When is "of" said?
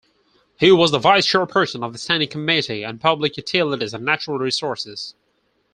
1.83-1.93